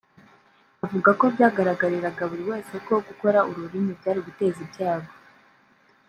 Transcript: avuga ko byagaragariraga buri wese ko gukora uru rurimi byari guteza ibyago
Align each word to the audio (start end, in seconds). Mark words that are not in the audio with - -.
avuga 0.85 1.09
ko 1.19 1.25
byagaragariraga 1.33 2.23
buri 2.31 2.43
wese 2.51 2.73
ko 2.87 2.93
gukora 3.07 3.39
uru 3.49 3.59
rurimi 3.65 3.91
byari 3.99 4.19
guteza 4.27 4.59
ibyago 4.65 5.11